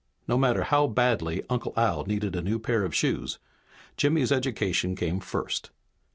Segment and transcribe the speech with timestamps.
[0.27, 3.37] No matter how badly Uncle Al needed a new pair of shoes,
[3.97, 5.69] Jimmy's education came first.